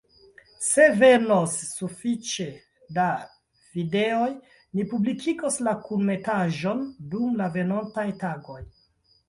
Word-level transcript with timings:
Se 0.67 0.85
venos 1.01 1.51
sufiĉe 1.73 2.45
da 2.97 3.05
videoj, 3.75 4.31
ni 4.79 4.87
publikigos 4.95 5.61
la 5.71 5.77
kunmetaĵon 5.87 6.85
dum 7.15 7.41
la 7.45 7.55
venontaj 7.61 8.11
tagoj. 8.27 8.61